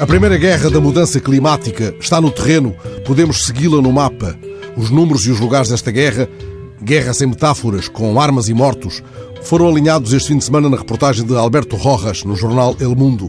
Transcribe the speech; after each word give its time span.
A 0.00 0.06
primeira 0.06 0.36
guerra 0.36 0.70
da 0.70 0.80
mudança 0.80 1.18
climática 1.18 1.92
está 1.98 2.20
no 2.20 2.30
terreno, 2.30 2.72
podemos 3.04 3.44
segui-la 3.44 3.82
no 3.82 3.92
mapa. 3.92 4.38
Os 4.76 4.90
números 4.90 5.26
e 5.26 5.30
os 5.30 5.40
lugares 5.40 5.70
desta 5.70 5.90
guerra, 5.90 6.28
guerra 6.80 7.12
sem 7.12 7.26
metáforas, 7.26 7.88
com 7.88 8.20
armas 8.20 8.48
e 8.48 8.54
mortos, 8.54 9.02
foram 9.42 9.68
alinhados 9.68 10.12
este 10.12 10.28
fim 10.28 10.38
de 10.38 10.44
semana 10.44 10.68
na 10.68 10.76
reportagem 10.76 11.26
de 11.26 11.34
Alberto 11.34 11.74
Rojas, 11.74 12.22
no 12.22 12.36
jornal 12.36 12.76
El 12.78 12.94
Mundo. 12.94 13.26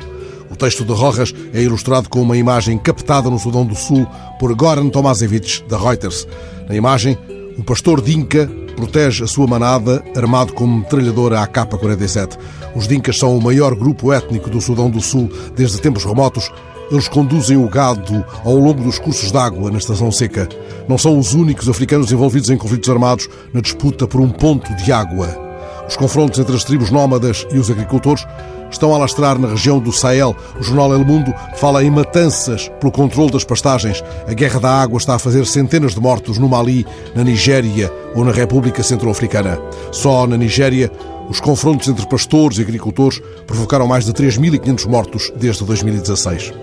O 0.51 0.55
texto 0.55 0.85
de 0.85 0.93
Rojas 0.93 1.33
é 1.53 1.61
ilustrado 1.61 2.07
com 2.07 2.21
uma 2.21 2.37
imagem 2.37 2.77
captada 2.77 3.31
no 3.31 3.39
Sudão 3.39 3.65
do 3.65 3.75
Sul 3.75 4.05
por 4.39 4.53
Goran 4.53 4.89
Tomasevich, 4.89 5.63
da 5.67 5.77
Reuters. 5.77 6.27
Na 6.67 6.75
imagem, 6.75 7.17
o 7.59 7.63
pastor 7.63 8.01
Dinka 8.01 8.49
protege 8.73 9.25
a 9.25 9.27
sua 9.27 9.45
manada 9.45 10.01
armado 10.15 10.53
com 10.53 10.65
metralhadora 10.65 11.41
AK-47. 11.41 12.37
Os 12.73 12.87
Dinkas 12.87 13.17
são 13.17 13.37
o 13.37 13.41
maior 13.41 13.75
grupo 13.75 14.13
étnico 14.13 14.49
do 14.49 14.61
Sudão 14.61 14.89
do 14.89 15.01
Sul 15.01 15.29
desde 15.57 15.81
tempos 15.81 16.05
remotos. 16.05 16.49
Eles 16.89 17.09
conduzem 17.09 17.57
o 17.57 17.67
gado 17.67 18.25
ao 18.45 18.55
longo 18.55 18.81
dos 18.81 18.97
cursos 18.97 19.29
d'água 19.29 19.69
na 19.69 19.77
estação 19.77 20.09
seca. 20.09 20.47
Não 20.87 20.97
são 20.97 21.19
os 21.19 21.33
únicos 21.33 21.67
africanos 21.67 22.13
envolvidos 22.13 22.49
em 22.49 22.57
conflitos 22.57 22.89
armados 22.89 23.27
na 23.53 23.59
disputa 23.59 24.07
por 24.07 24.21
um 24.21 24.29
ponto 24.29 24.73
de 24.77 24.93
água. 24.93 25.48
Os 25.89 25.97
confrontos 25.97 26.37
entre 26.37 26.55
as 26.55 26.63
tribos 26.63 26.91
nómadas 26.91 27.47
e 27.51 27.57
os 27.57 27.71
agricultores 27.71 28.23
estão 28.69 28.93
a 28.93 28.95
alastrar 28.95 29.39
na 29.39 29.47
região 29.47 29.79
do 29.79 29.91
Sahel. 29.91 30.35
O 30.59 30.63
jornal 30.63 30.93
El 30.93 31.03
Mundo 31.03 31.33
fala 31.55 31.83
em 31.83 31.89
matanças 31.89 32.69
pelo 32.79 32.91
controle 32.91 33.31
das 33.31 33.43
pastagens. 33.43 34.03
A 34.27 34.33
guerra 34.35 34.59
da 34.59 34.69
água 34.69 34.99
está 34.99 35.15
a 35.15 35.19
fazer 35.19 35.47
centenas 35.47 35.95
de 35.95 35.99
mortos 35.99 36.37
no 36.37 36.47
Mali, 36.47 36.85
na 37.15 37.23
Nigéria 37.23 37.91
ou 38.13 38.23
na 38.23 38.31
República 38.31 38.83
Centro-Africana. 38.83 39.59
Só 39.91 40.27
na 40.27 40.37
Nigéria, 40.37 40.91
os 41.27 41.39
confrontos 41.39 41.87
entre 41.87 42.07
pastores 42.07 42.59
e 42.59 42.61
agricultores 42.61 43.19
provocaram 43.47 43.87
mais 43.87 44.05
de 44.05 44.13
3.500 44.13 44.85
mortos 44.85 45.33
desde 45.37 45.65
2016. 45.65 46.53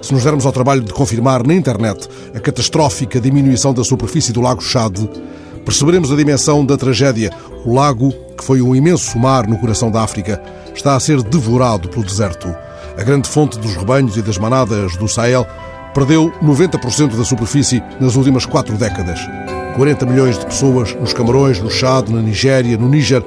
Se 0.00 0.14
nos 0.14 0.24
dermos 0.24 0.46
ao 0.46 0.52
trabalho 0.52 0.80
de 0.80 0.94
confirmar 0.94 1.46
na 1.46 1.52
internet 1.52 2.08
a 2.34 2.40
catastrófica 2.40 3.20
diminuição 3.20 3.74
da 3.74 3.84
superfície 3.84 4.32
do 4.32 4.40
Lago 4.40 4.62
Chad, 4.62 4.98
perceberemos 5.66 6.10
a 6.10 6.16
dimensão 6.16 6.64
da 6.64 6.78
tragédia. 6.78 7.30
O 7.66 7.74
lago, 7.74 8.14
que 8.40 8.44
foi 8.46 8.62
um 8.62 8.74
imenso 8.74 9.18
mar 9.18 9.46
no 9.46 9.58
coração 9.58 9.90
da 9.90 10.02
África, 10.02 10.42
está 10.74 10.96
a 10.96 11.00
ser 11.00 11.22
devorado 11.22 11.90
pelo 11.90 12.04
deserto. 12.04 12.48
A 12.98 13.04
grande 13.04 13.28
fonte 13.28 13.58
dos 13.58 13.76
rebanhos 13.76 14.16
e 14.16 14.22
das 14.22 14.38
manadas 14.38 14.96
do 14.96 15.06
Sahel 15.06 15.46
perdeu 15.94 16.32
90% 16.42 17.16
da 17.16 17.24
superfície 17.24 17.82
nas 18.00 18.16
últimas 18.16 18.46
quatro 18.46 18.76
décadas. 18.78 19.20
40 19.76 20.06
milhões 20.06 20.38
de 20.38 20.46
pessoas 20.46 20.94
nos 20.94 21.12
Camarões, 21.12 21.60
no 21.60 21.70
Chad, 21.70 22.08
na 22.08 22.22
Nigéria, 22.22 22.78
no 22.78 22.88
Níger, 22.88 23.22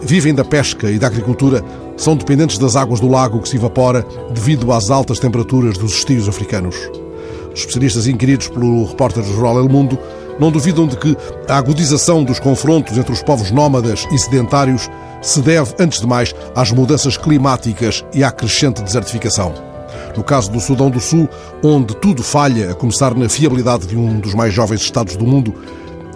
vivem 0.00 0.32
da 0.32 0.44
pesca 0.44 0.90
e 0.90 0.98
da 0.98 1.08
agricultura, 1.08 1.62
são 1.96 2.16
dependentes 2.16 2.56
das 2.56 2.76
águas 2.76 3.00
do 3.00 3.08
lago 3.08 3.40
que 3.40 3.48
se 3.48 3.56
evapora 3.56 4.06
devido 4.32 4.72
às 4.72 4.90
altas 4.90 5.18
temperaturas 5.18 5.76
dos 5.76 5.92
estios 5.92 6.28
africanos. 6.28 6.76
Os 7.52 7.60
especialistas 7.60 8.06
inquiridos 8.06 8.48
pelo 8.48 8.84
repórter 8.86 9.24
do 9.24 9.46
El 9.46 9.68
Mundo 9.68 9.98
não 10.38 10.50
duvidam 10.50 10.86
de 10.86 10.96
que 10.96 11.16
a 11.48 11.56
agudização 11.56 12.24
dos 12.24 12.38
confrontos 12.38 12.96
entre 12.96 13.12
os 13.12 13.22
povos 13.22 13.50
nómadas 13.50 14.06
e 14.10 14.18
sedentários 14.18 14.88
se 15.20 15.40
deve, 15.40 15.74
antes 15.78 16.00
de 16.00 16.06
mais, 16.06 16.34
às 16.54 16.72
mudanças 16.72 17.16
climáticas 17.16 18.04
e 18.12 18.24
à 18.24 18.30
crescente 18.30 18.82
desertificação. 18.82 19.54
No 20.16 20.22
caso 20.22 20.50
do 20.50 20.60
Sudão 20.60 20.90
do 20.90 21.00
Sul, 21.00 21.28
onde 21.62 21.94
tudo 21.96 22.22
falha, 22.22 22.70
a 22.70 22.74
começar 22.74 23.14
na 23.14 23.28
fiabilidade 23.28 23.86
de 23.86 23.96
um 23.96 24.18
dos 24.18 24.34
mais 24.34 24.52
jovens 24.52 24.82
Estados 24.82 25.16
do 25.16 25.26
mundo, 25.26 25.54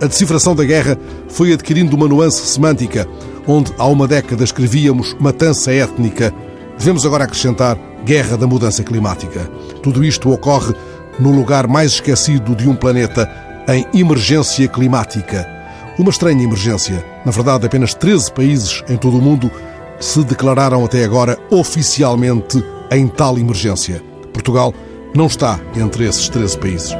a 0.00 0.06
decifração 0.06 0.54
da 0.54 0.64
guerra 0.64 0.98
foi 1.28 1.52
adquirindo 1.52 1.96
uma 1.96 2.08
nuance 2.08 2.44
semântica, 2.46 3.08
onde 3.46 3.72
há 3.78 3.86
uma 3.86 4.06
década 4.06 4.44
escrevíamos 4.44 5.14
matança 5.18 5.72
étnica, 5.72 6.34
devemos 6.76 7.06
agora 7.06 7.24
acrescentar 7.24 7.78
guerra 8.04 8.36
da 8.36 8.46
mudança 8.46 8.82
climática. 8.82 9.48
Tudo 9.82 10.04
isto 10.04 10.30
ocorre 10.30 10.74
no 11.18 11.30
lugar 11.30 11.66
mais 11.66 11.92
esquecido 11.92 12.54
de 12.54 12.68
um 12.68 12.74
planeta 12.74 13.45
em 13.68 13.86
emergência 13.98 14.68
climática. 14.68 15.46
Uma 15.98 16.10
estranha 16.10 16.44
emergência. 16.44 17.04
Na 17.24 17.32
verdade, 17.32 17.66
apenas 17.66 17.94
13 17.94 18.32
países 18.32 18.84
em 18.88 18.96
todo 18.96 19.18
o 19.18 19.22
mundo 19.22 19.50
se 19.98 20.22
declararam 20.22 20.84
até 20.84 21.04
agora 21.04 21.38
oficialmente 21.50 22.62
em 22.90 23.08
tal 23.08 23.38
emergência. 23.38 24.02
Portugal 24.32 24.74
não 25.14 25.26
está 25.26 25.58
entre 25.74 26.06
esses 26.06 26.28
13 26.28 26.58
países. 26.58 26.92